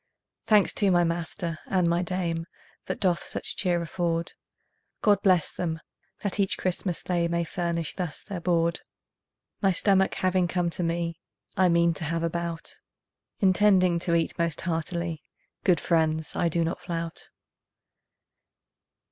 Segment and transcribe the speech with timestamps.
[0.47, 2.47] Thanks to my master and my dame
[2.87, 4.33] That doth such cheer afford;
[5.03, 5.79] God bless them,
[6.21, 8.79] that each Christmas they May furnish thus their board.
[9.61, 11.19] My stomach having come to me,
[11.55, 12.79] I mean to have a bout,
[13.41, 15.21] Intending to eat most heartily;
[15.63, 17.29] Good friends, I do not flout.